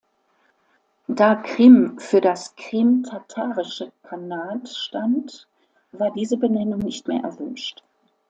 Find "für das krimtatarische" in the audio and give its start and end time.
1.99-3.91